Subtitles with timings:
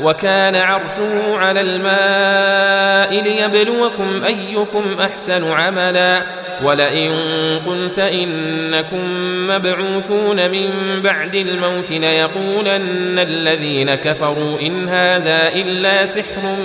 [0.00, 6.22] وكان عرشه على الماء ليبلوكم أيكم أحسن عملا.
[6.64, 7.12] ولئن
[7.66, 9.00] قلت إنكم
[9.46, 10.68] مبعوثون من
[11.02, 16.56] بعد الموت ليقولن الذين كفروا إن هذا إلا سحر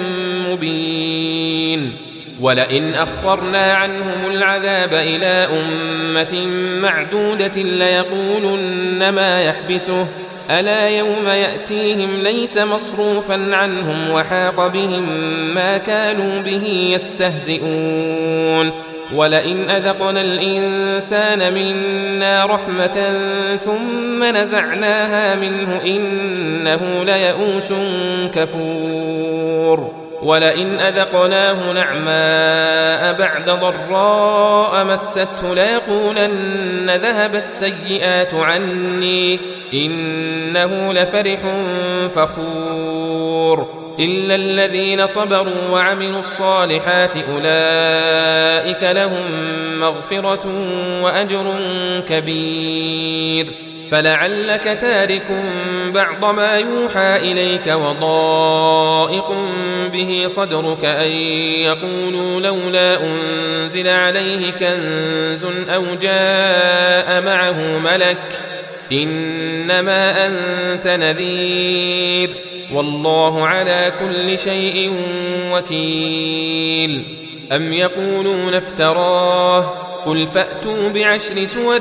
[0.47, 1.93] مبين.
[2.41, 6.47] ولئن أخرنا عنهم العذاب إلى أمة
[6.81, 10.07] معدودة ليقولن ما يحبسه.
[10.49, 15.03] ألا يوم يأتيهم ليس مصروفا عنهم وحاق بهم
[15.53, 18.71] ما كانوا به يستهزئون.
[19.13, 23.17] ولئن أذقنا الإنسان منا رحمة
[23.55, 27.73] ثم نزعناها منه إنه ليئوس
[28.33, 29.91] كفور.
[30.21, 39.56] ولئن أذقناه نعماء بعد ضراء مسته ليقولن ذهب السيئات عني.
[39.73, 41.39] إنه لفرح
[42.09, 43.77] فخور.
[43.99, 49.23] إلا الذين صبروا وعملوا الصالحات أولئك لهم
[49.79, 50.47] مغفرة
[51.01, 51.55] وأجر
[52.07, 53.47] كبير.
[53.91, 55.25] فلعلك تارك
[55.93, 59.35] بعض ما يوحى إليك وضائق
[59.93, 61.11] به صدرك أن
[61.61, 68.56] يقولوا لولا أنزل عليه كنز أو جاء معه ملك
[68.91, 72.29] إنما أنت نذير
[72.73, 74.95] والله على كل شيء
[75.51, 77.03] وكيل.
[77.51, 81.79] أم يقولون افتراه؟ قل فأتوا بعشر سور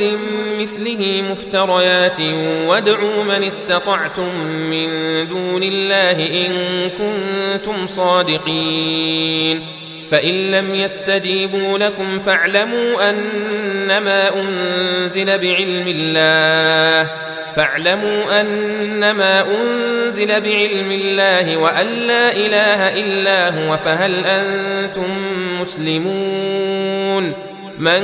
[0.58, 2.20] مثله مفتريات
[2.66, 4.88] وادعوا من استطعتم من
[5.28, 9.66] دون الله إن كنتم صادقين.
[10.10, 17.10] فإن لم يستجيبوا لكم فاعلموا أنما أنزل بعلم الله
[17.56, 25.16] فاعلموا أنما أنزل بعلم الله وأن لا إله إلا هو فهل أنتم
[25.60, 27.32] مسلمون؟
[27.78, 28.02] من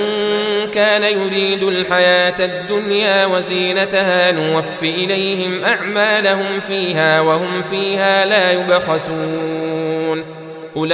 [0.70, 10.41] كان يريد الحياة الدنيا وزينتها نوف إليهم أعمالهم فيها وهم فيها لا يبخسون.
[10.76, 10.92] أولئك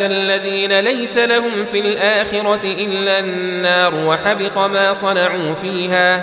[0.00, 6.22] الذين ليس لهم في الآخرة إلا النار وحبط ما صنعوا فيها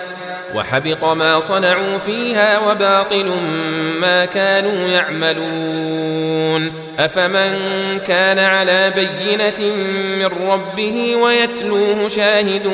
[0.55, 3.31] وحبط ما صنعوا فيها وباطل
[4.01, 6.89] ما كانوا يعملون.
[6.99, 7.53] أفمن
[7.99, 9.73] كان على بينة
[10.19, 12.71] من ربه ويتلوه شاهد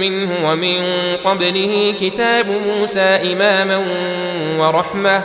[0.00, 0.82] منه ومن
[1.24, 3.82] قبله كتاب موسى إماما
[4.58, 5.24] ورحمة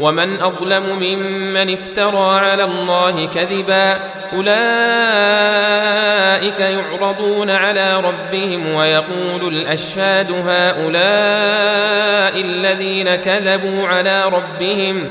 [0.00, 4.00] ومن أظلم ممن افترى على الله كذبا
[4.32, 4.60] أولئك
[6.60, 11.90] يعرضون على ربهم ويقول الأشهاد هؤلاء
[12.30, 15.10] هؤلاء الذين كذبوا على ربهم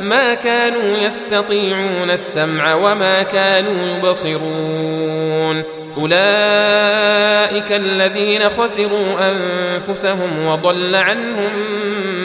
[0.00, 5.62] ما كانوا يستطيعون السمع وما كانوا يبصرون.
[5.96, 11.52] أولئك الذين خسروا أنفسهم وضل عنهم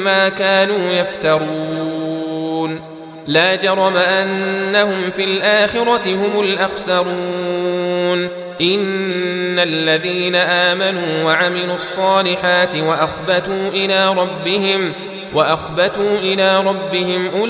[0.04, 2.82] ما كانوا يفترون.
[3.28, 8.30] لا جرم أنهم في الآخرة هم الأخسرون.
[8.62, 14.94] إن الذين آمنوا وعملوا الصالحات وأخبتوا إلى ربهم
[15.34, 17.50] وأخبتوا إلى ربهم أولئك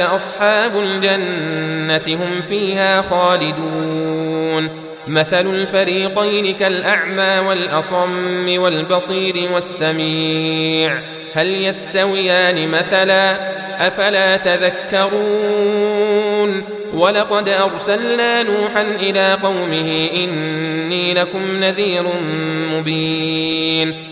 [0.00, 4.82] أصحاب الجنة هم فيها خالدون.
[5.06, 10.98] مثل الفريقين كالأعمى والأصم والبصير والسميع.
[11.34, 13.52] هل يستويان مثلا؟
[13.86, 16.02] أفلا تذكرون؟
[16.94, 22.04] ولقد أرسلنا نوحا إلى قومه إني لكم نذير
[22.72, 24.11] مبين.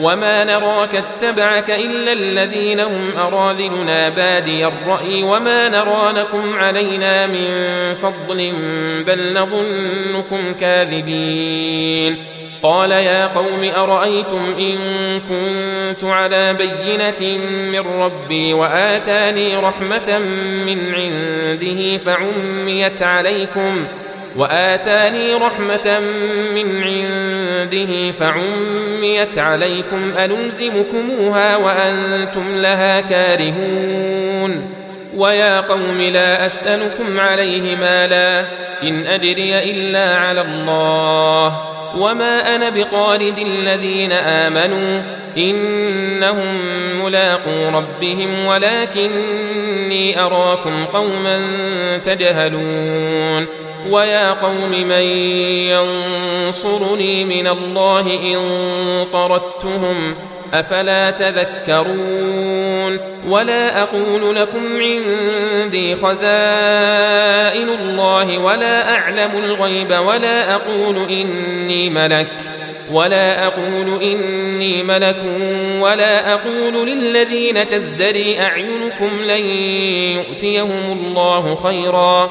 [0.00, 7.48] وما نراك اتبعك إلا الذين هم أراذلنا بادي الرأي وما نرى لكم علينا من
[7.94, 8.52] فضل
[9.06, 12.24] بل نظنكم كاذبين
[12.62, 14.78] قال يا قوم أرأيتم إن
[15.20, 17.38] كنت على بينة
[17.72, 20.18] من ربي وآتاني رحمة
[20.66, 25.98] من عنده فعميت عليكم ۖ وآتاني رحمة
[26.54, 34.70] من عنده فعميت عليكم الزمكموها وأنتم لها كارهون
[35.16, 38.44] ويا قوم لا أسألكم عليه مالا
[38.82, 41.62] إن أجري إلا على الله
[41.96, 45.02] وما أنا بقالد الذين آمنوا
[45.36, 46.58] إنهم
[47.04, 51.40] ملاقو ربهم ولكني أراكم قوما
[52.04, 53.46] تجهلون
[53.90, 55.02] ويا قوم من
[55.70, 58.00] ينصرني من الله
[58.34, 58.38] إن
[59.12, 60.14] طردتهم
[60.54, 62.98] أفلا تذكرون
[63.28, 72.28] ولا أقول لكم عندي خزائن الله ولا أعلم الغيب ولا أقول إني ملك
[72.92, 75.22] ولا أقول إني ملك
[75.80, 79.46] ولا أقول للذين تزدري أعينكم لن
[80.16, 82.30] يؤتيهم الله خيرا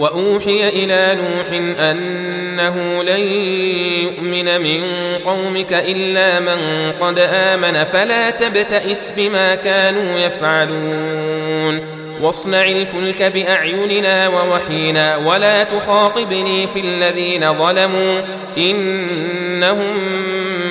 [0.00, 1.46] وأوحي إلى نوح
[1.80, 3.20] أنه لن
[4.02, 4.82] يؤمن من
[5.24, 12.00] قومك إلا من قد آمن فلا تبتئس بما كانوا يفعلون.
[12.22, 18.20] واصنع الفلك بأعيننا ووحينا ولا تخاطبني في الذين ظلموا
[18.58, 19.96] إنهم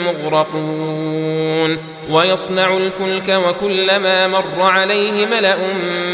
[0.06, 1.78] مغرقون.
[2.10, 5.58] ويصنع الفلك وكلما مر عليه ملأ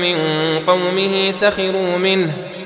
[0.02, 0.18] من
[0.68, 2.34] قومه سخروا منه.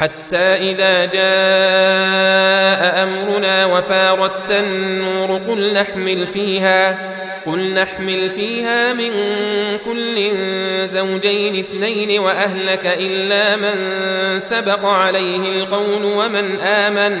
[0.00, 7.14] حتى إذا جاء أمرنا وفارت النور قل نحمل فيها
[7.46, 9.12] قل نحمل فيها من
[9.84, 10.30] كل
[10.86, 13.74] زوجين اثنين وأهلك إلا من
[14.40, 17.20] سبق عليه القول ومن آمن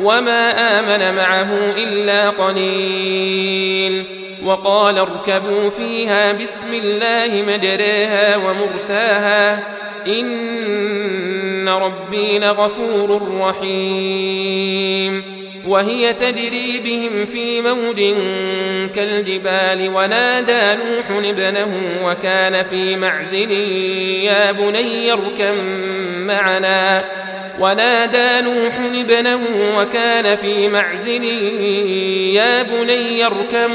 [0.00, 4.20] وما آمن معه إلا قليل.
[4.44, 9.62] وقال اركبوا فيها بسم الله مجريها ومرساها
[10.06, 10.26] إن
[11.70, 15.22] ربي لغفور رحيم.
[15.66, 18.00] وهي تجري بهم في موج
[18.94, 23.50] كالجبال ونادى نوح ابنه وكان في معزل
[24.22, 25.54] يا بني اركب
[26.16, 27.04] معنا.
[27.60, 29.40] ونادى نوح ابنه
[29.76, 31.24] وكان في معزل
[32.34, 33.70] يا بني اركب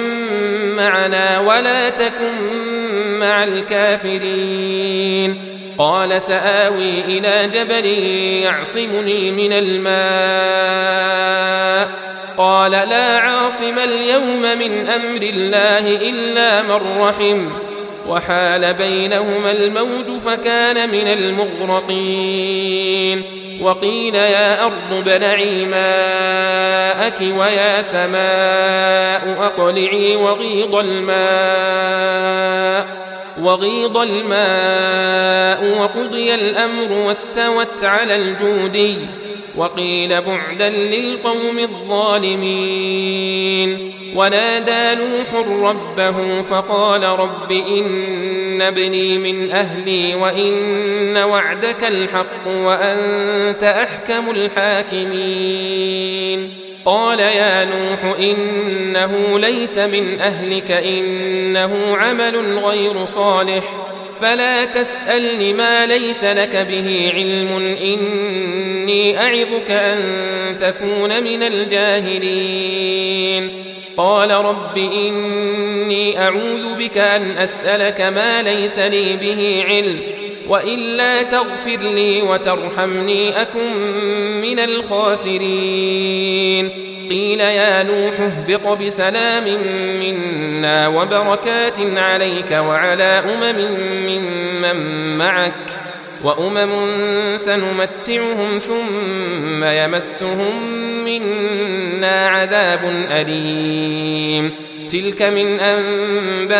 [0.77, 1.39] معنا.
[1.39, 2.33] ولا تكن
[3.19, 5.35] مع الكافرين.
[5.77, 7.85] قال سآوي إلى جبل
[8.43, 9.95] يعصمني من الماء.
[12.37, 17.49] قال لا عاصم اليوم من أمر الله إلا من رحم.
[18.07, 23.23] وحال بينهما الموج فكان من المغرقين.
[23.61, 32.25] وقيل يا أرض بلعي ماءك ويا سماء أقلعي وغيض الماء.
[33.41, 38.97] وغيض الماء وقضي الأمر واستوت على الجودي
[39.57, 42.95] وقيل بعدا للقوم الظالمين.
[44.15, 55.85] ونادى نوح ربه فقال رب إن ابني من أهلي وإن وعدك الحق وأنت أحكم الحاكمين.
[56.85, 63.63] قال يا نوح إنه ليس من أهلك إنه عمل غير صالح.
[64.21, 69.99] فلا تسألني ما ليس لك به علم إني أعظك أن
[70.59, 72.85] تكون من الجاهلين.
[73.97, 79.99] قال رب إني أعوذ بك أن أسألك ما ليس لي به علم
[80.47, 83.73] وإلا تغفر لي وترحمني أكن
[84.41, 86.05] من الخاسرين.
[87.09, 89.43] قيل يا نوح اهبط بسلام
[89.99, 93.59] منا وبركات عليك وعلى أمم
[94.05, 95.53] ممن معك
[96.23, 96.71] وأمم
[97.37, 100.69] سنمتعهم ثم يمسهم
[101.05, 104.51] منا عذاب أليم.
[104.95, 106.55] تلك من أنباء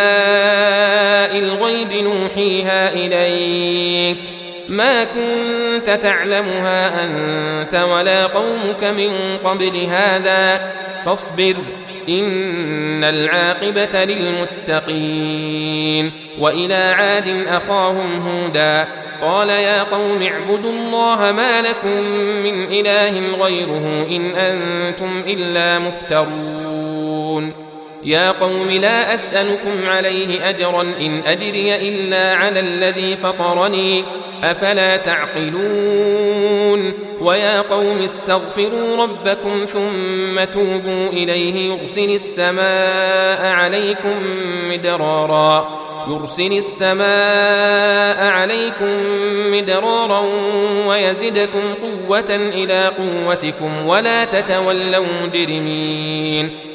[1.39, 4.21] الغيب نوحيها إليك.
[4.69, 10.71] ما كنت تعلمها أنت ولا قومك من قبل هذا.
[11.05, 11.55] فاصبر
[12.09, 16.11] إن العاقبة للمتقين.
[16.39, 18.87] وإلى عاد أخاهم هودا.
[19.21, 22.01] قال يا قوم اعبدوا الله ما لكم
[22.43, 27.64] من إله غيره إن أنتم إلا مفترون.
[28.05, 34.03] يا قوم لا أسألكم عليه أجرا إن أجري إلا على الذي فطرني.
[34.43, 44.15] أفلا تعقلون؟ ويا قوم استغفروا ربكم ثم توبوا إليه يرسل السماء عليكم
[44.69, 45.85] مدرارا.
[46.07, 48.99] يرسل السماء عليكم
[49.51, 50.23] مدرارا
[50.87, 56.74] ويزدكم قوة إلى قوتكم ولا تتولوا مجرمين.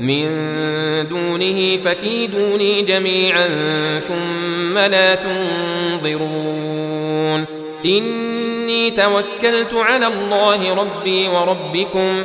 [0.00, 0.28] من
[1.08, 3.48] دونه فكيدوني جميعا
[3.98, 6.40] ثم لا تنظرون.
[7.86, 12.24] إني توكلت على الله ربي وربكم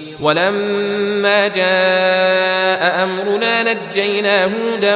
[0.21, 4.95] ولما جاء أمرنا نجينا هودا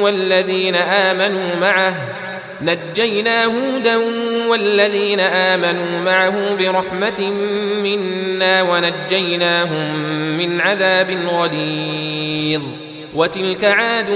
[0.00, 1.94] والذين آمنوا معه
[2.62, 3.96] نجينا هودا
[4.48, 7.32] والذين آمنوا معه برحمة
[7.82, 9.96] منا ونجيناهم
[10.38, 12.62] من عذاب غليظ
[13.14, 14.10] وتلك عاد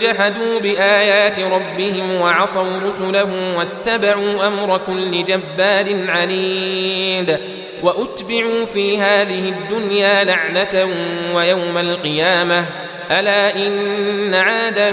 [0.00, 7.38] جحدوا بآيات ربهم وعصوا رسله واتبعوا أمر كل جبار عنيد
[7.82, 10.88] وأتبعوا في هذه الدنيا لعنة
[11.34, 12.64] ويوم القيامة.
[13.10, 14.92] ألا إن عادا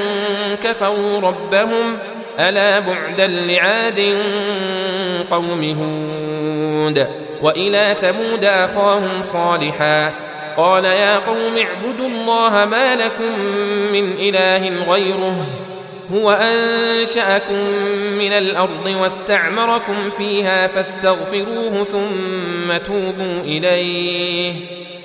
[0.63, 1.97] كفروا ربهم
[2.39, 3.99] ألا بعدا لعاد
[5.31, 7.07] قوم هود.
[7.41, 10.13] وإلى ثمود أخاهم صالحا.
[10.57, 13.39] قال يا قوم اعبدوا الله ما لكم
[13.93, 15.45] من إله غيره.
[16.11, 17.67] هو أنشأكم
[18.17, 24.53] من الأرض واستعمركم فيها فاستغفروه ثم توبوا إليه.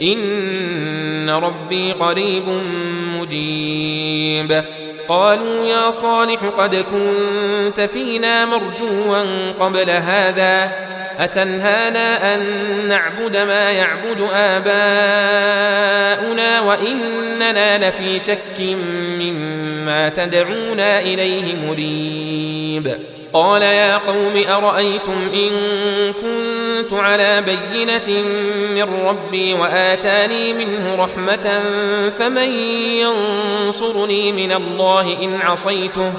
[0.03, 2.49] إن ربي قريب
[3.15, 4.65] مجيب.
[5.09, 10.89] قالوا يا صالح قد كنت فينا مرجوا قبل هذا.
[11.19, 12.43] أتنهانا أن
[12.89, 14.69] نعبد ما يعبد آباؤنا
[17.49, 18.61] وإننا لفي شك
[19.21, 22.99] مما تدعونا إليه مريب.
[23.33, 25.53] قال يا قوم أرأيتم إن
[26.13, 28.23] كنت على بينة
[28.75, 31.63] من ربي وآتاني منه رحمة
[32.19, 32.53] فمن
[33.01, 36.13] ينصرني من الله إن عصيته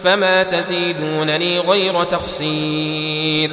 [0.00, 3.52] فما تزيدونني غير تخسير.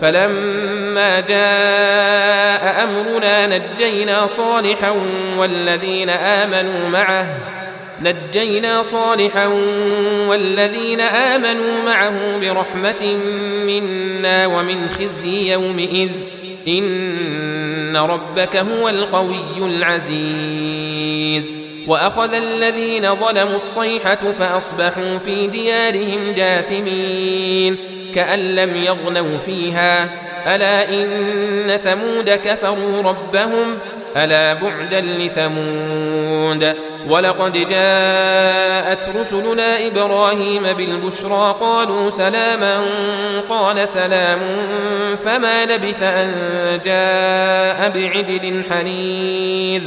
[0.00, 4.94] فلما جاء أمرنا نجينا صالحا
[5.38, 7.38] والذين آمنوا معه
[8.00, 9.46] نجينا صالحا
[10.28, 13.16] والذين آمنوا معه برحمة
[13.66, 16.10] منا ومن خزي يومئذ.
[16.68, 21.52] إن ربك هو القوي العزيز.
[21.86, 27.93] وأخذ الذين ظلموا الصيحة فأصبحوا في ديارهم جاثمين.
[28.14, 30.10] كأن لم يغنوا فيها.
[30.46, 33.78] ألا إن ثمود كفروا ربهم؟
[34.16, 36.74] ألا بعدا لثمود؟
[37.08, 42.80] ولقد جاءت رسلنا إبراهيم بالبشرى قالوا سلاما
[43.48, 44.38] قال سلام
[45.16, 46.30] فما لبث أن
[46.84, 49.82] جاء بعجل حنيذ.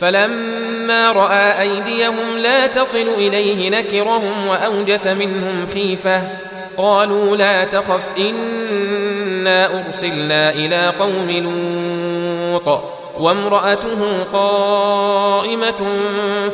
[0.00, 6.47] فلما رأى أيديهم لا تصل إليه نكرهم وأوجس منهم خيفة.
[6.78, 12.82] قالوا لا تخف إنا أرسلنا إلى قوم لوط
[13.18, 15.86] وامرأته قائمة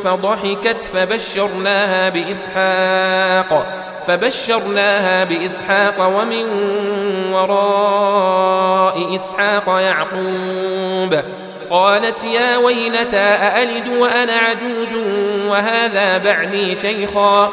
[0.04, 3.66] فضحكت فبشرناها بإسحاق
[4.06, 6.44] فبشرناها بإسحاق ومن
[7.32, 11.22] وراء إسحاق يعقوب.
[11.70, 14.94] قالت يا ويلتى أألد وأنا عجوز
[15.48, 17.52] وهذا بعدي شيخا؟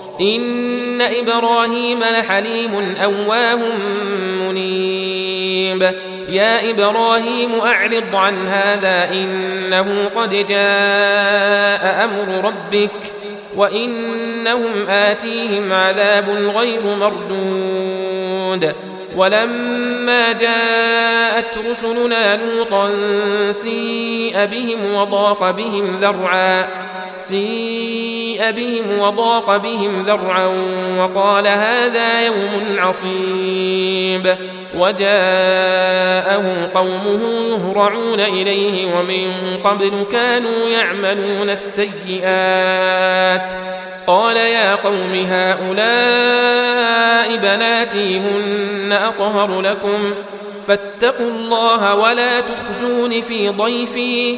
[0.21, 3.59] إن إبراهيم لحليم أواه
[4.41, 5.91] منيب.
[6.29, 12.91] يا إبراهيم أعرض عن هذا إنه قد جاء أمر ربك
[13.55, 18.73] وإنهم آتيهم عذاب غير مردود.
[19.15, 22.91] ولما جاءت رسلنا لوطا
[23.51, 26.67] سيء بهم وضاق بهم ذرعا
[27.21, 30.45] سيء بهم وضاق بهم ذرعا
[30.97, 34.35] وقال هذا يوم عصيب
[34.75, 43.53] وجاءه قومه يهرعون إليه ومن قبل كانوا يعملون السيئات
[44.07, 45.77] قال يا قوم هؤلاء
[47.37, 50.13] بناتي هن أطهر لكم
[50.63, 54.37] فاتقوا الله ولا تخزون في ضيفي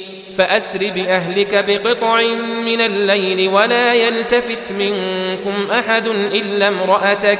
[0.37, 2.21] فأسر بأهلك بقطع
[2.65, 7.39] من الليل ولا يلتفت منكم أحد إلا امرأتك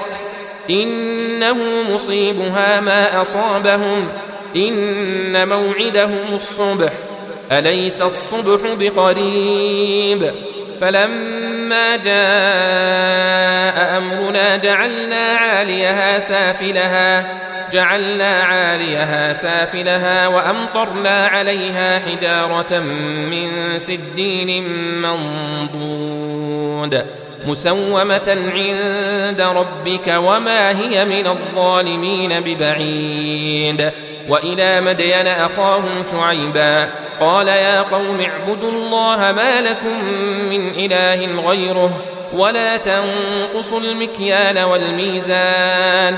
[0.69, 1.57] إنه
[1.89, 4.07] مصيبها ما أصابهم
[4.55, 6.91] إن موعدهم الصبح
[7.51, 10.31] أليس الصبح بقريب
[10.79, 24.63] فلما جاء أمرنا جعلنا عاليها سافلها جعلنا عاليها سافلها وأمطرنا عليها حجارة من سدين
[25.01, 26.41] منضود
[27.47, 33.91] مسومة عند ربك وما هي من الظالمين ببعيد
[34.29, 40.03] وإلى مدين أخاهم شعيبا قال يا قوم اعبدوا الله ما لكم
[40.49, 42.01] من إله غيره
[42.33, 46.17] ولا تنقصوا المكيال والميزان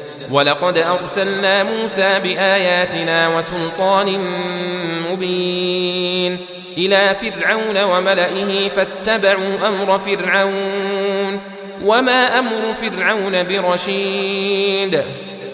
[0.31, 4.19] ولقد أرسلنا موسى بآياتنا وسلطان
[5.09, 6.37] مبين
[6.77, 11.41] إلى فرعون وملئه فاتبعوا أمر فرعون
[11.83, 15.03] وما أمر فرعون برشيد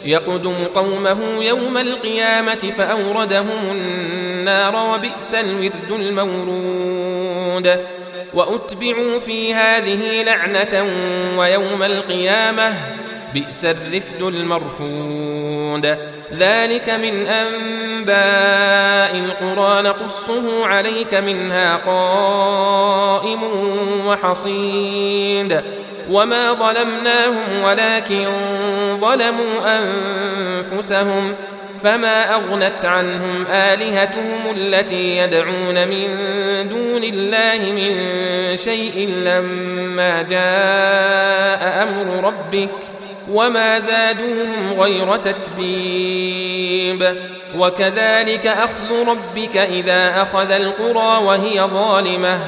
[0.05, 7.79] يقدم قومه يوم القيامة فأوردهم النار وبئس الورد المورود
[8.33, 10.85] وأتبعوا في هذه لعنة
[11.37, 12.73] ويوم القيامة
[13.38, 15.97] بئس الرفد المرفود.
[16.34, 23.39] ذلك من أنباء القرى نقصه عليك منها قائم
[24.06, 25.63] وحصيد.
[26.12, 28.28] وما ظلمناهم ولكن
[29.02, 31.34] ظلموا أنفسهم
[31.84, 36.08] فما أغنت عنهم آلهتهم التي يدعون من
[36.69, 37.95] دون الله من
[38.56, 42.96] شيء لما جاء أمر ربك.
[43.31, 47.15] وما زادوهم غير تتبيب.
[47.57, 52.39] وكذلك أخذ ربك إذا أخذ القرى وهي ظالمة.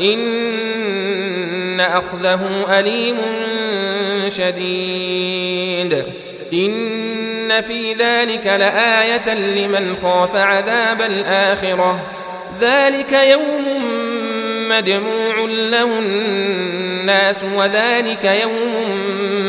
[0.00, 3.16] إن أخذه أليم
[4.28, 6.04] شديد.
[6.52, 12.00] إن في ذلك لآية لمن خاف عذاب الآخرة.
[12.60, 13.64] ذلك يوم
[14.68, 18.74] مجموع له الناس وذلك يوم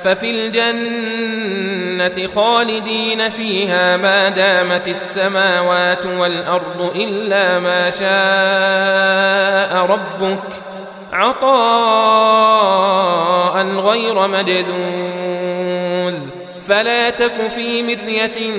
[0.00, 10.42] ففي الجنة خالدين فيها ما دامت السماوات والأرض إلا ما شاء ربك
[11.12, 12.56] عطاء
[13.66, 16.14] غير مجذوذ
[16.62, 18.50] فلا تك في مرية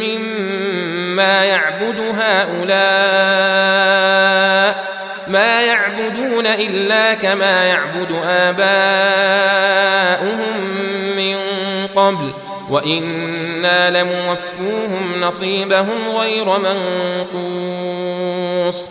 [0.00, 3.14] مما يعبد هؤلاء
[5.28, 9.93] ما يعبدون إلا كما يعبد آباؤهم
[12.06, 12.32] قبل
[12.70, 16.58] وإنا لموفوهم نصيبهم غير
[17.34, 18.90] منقوص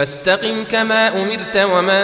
[0.00, 2.02] فاستقم كما أمرت ومن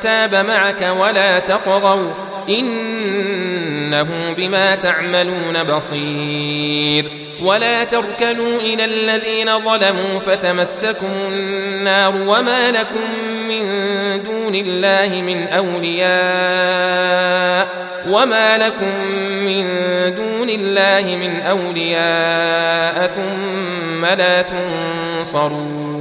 [0.00, 2.12] تاب معك ولا تطغوا
[2.48, 7.10] إنه بما تعملون بصير.
[7.42, 13.10] ولا تركنوا إلى الذين ظلموا فتمسكم النار وما لكم
[13.48, 13.64] من
[14.22, 16.08] دون الله من أولياء
[18.08, 19.06] وما لكم
[19.44, 19.66] من
[20.14, 25.94] دون الله من أولياء ثم لا تنصرون.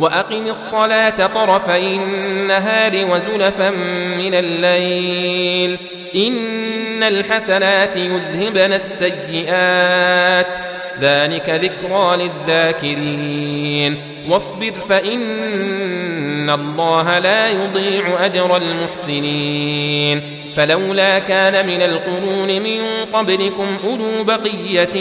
[0.00, 3.70] وأقم الصلاة طرفي النهار وزلفا
[4.18, 5.78] من الليل.
[6.14, 10.58] إن الحسنات يذهبن السيئات.
[11.00, 13.96] ذلك ذكرى للذاكرين.
[14.28, 20.40] واصبر فإن الله لا يضيع أجر المحسنين.
[20.54, 22.80] فلولا كان من القرون من
[23.12, 24.96] قبلكم أولو بقية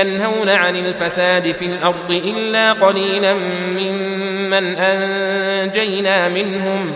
[0.00, 4.19] ينهون عن الفساد في الأرض إلا قليلا ممن
[4.58, 6.94] انجينا منهم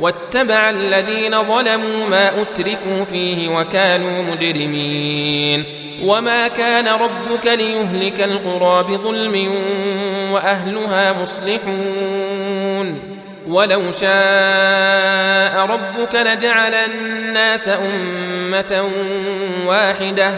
[0.00, 5.64] واتبع الذين ظلموا ما اترفوا فيه وكانوا مجرمين
[6.02, 9.54] وما كان ربك ليهلك القرى بظلم
[10.32, 13.00] واهلها مصلحون
[13.48, 18.90] ولو شاء ربك لجعل الناس امه
[19.66, 20.32] واحدة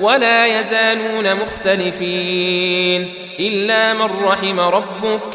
[0.00, 5.34] ولا يزالون مختلفين الا من رحم ربك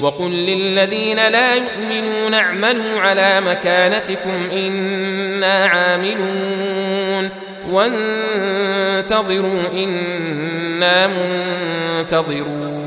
[0.00, 7.30] وقل للذين لا يؤمنون اعملوا على مكانتكم إنا عاملون
[7.70, 11.06] وانتظروا إنا
[12.00, 12.84] منتظرون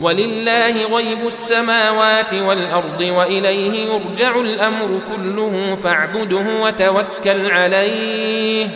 [0.00, 8.66] ولله غيب السماوات والأرض وإليه يرجع الأمر كله فاعبده وتوكل عليه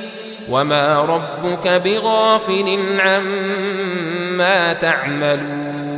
[0.51, 5.96] وما ربك بغافل عما تعملون